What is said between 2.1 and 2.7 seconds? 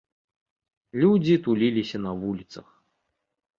вуліцах.